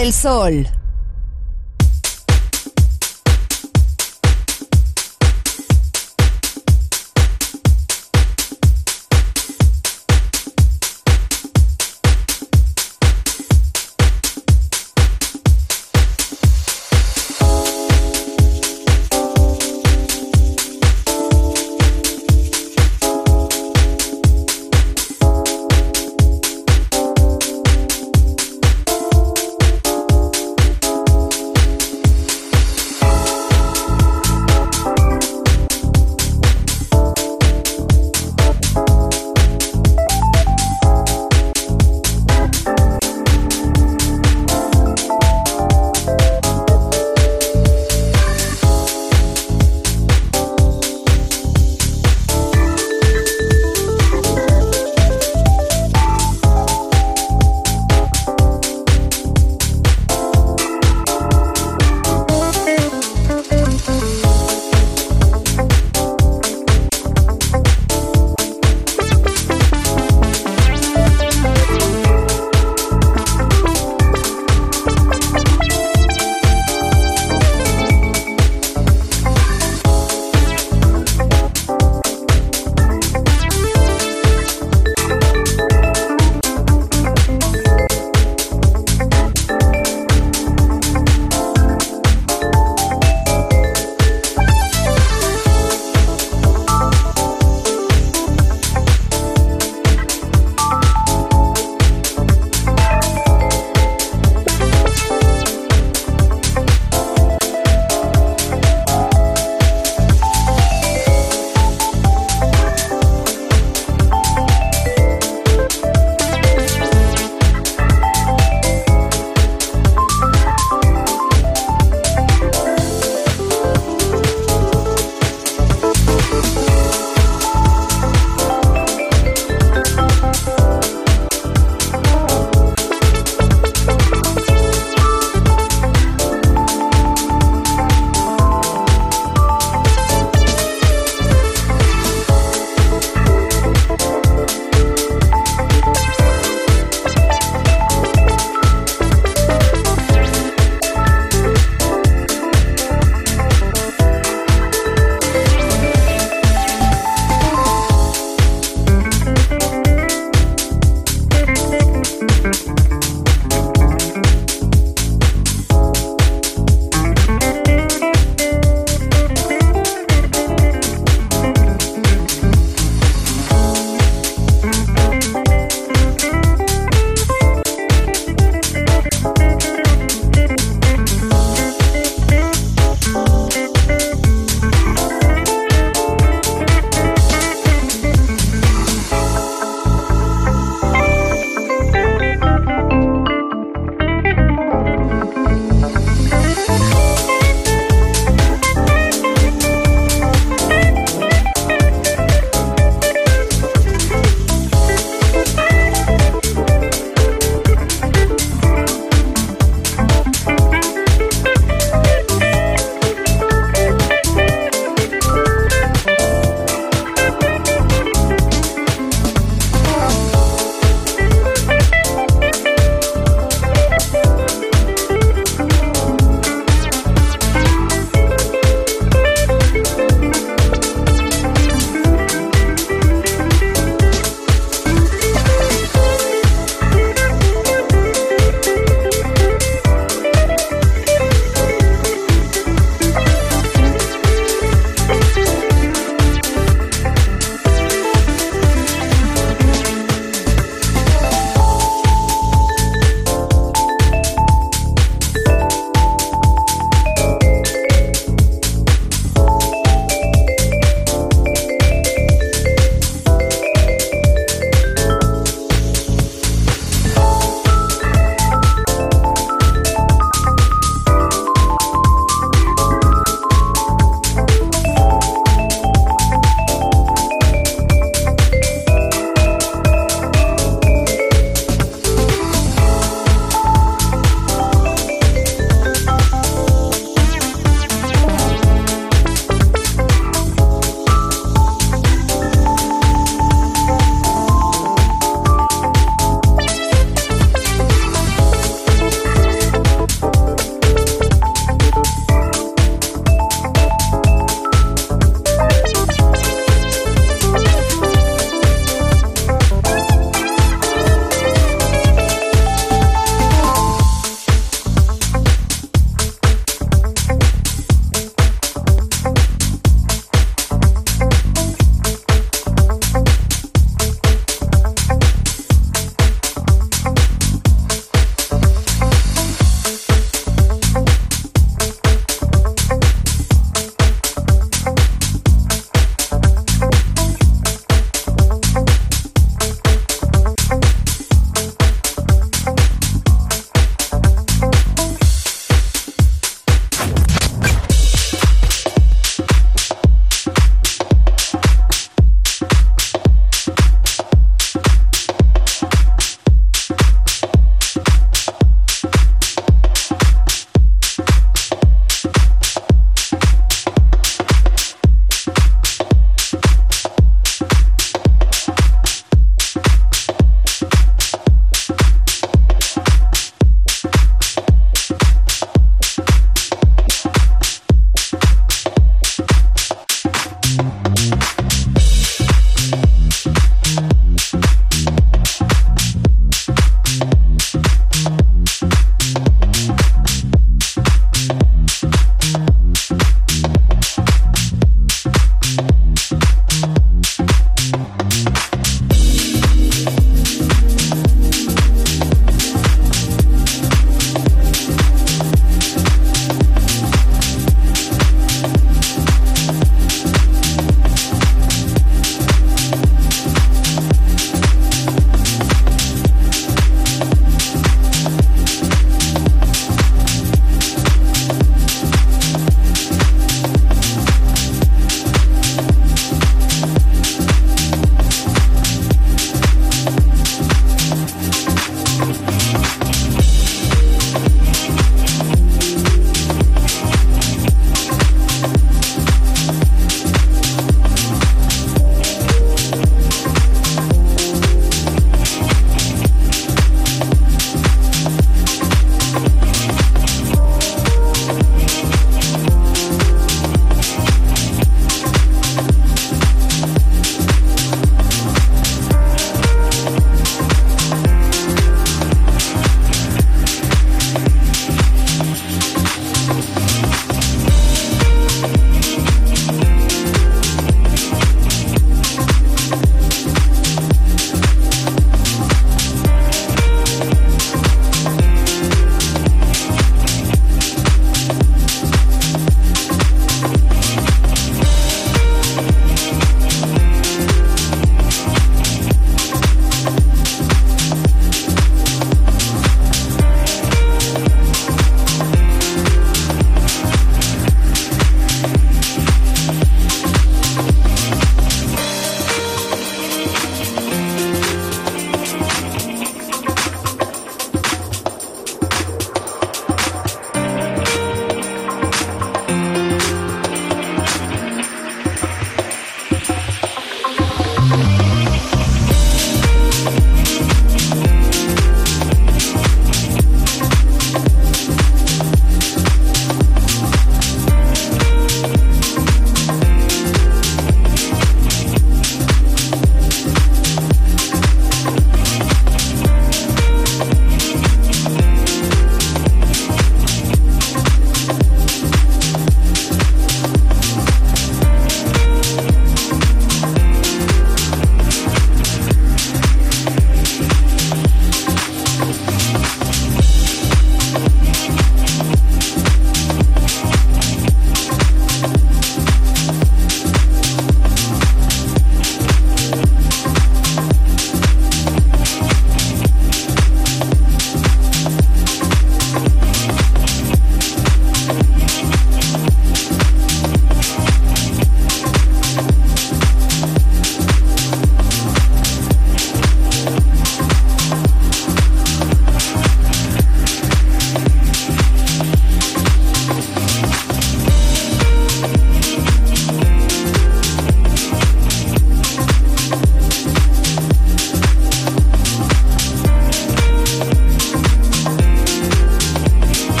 Del 0.00 0.14
Sol. 0.14 0.66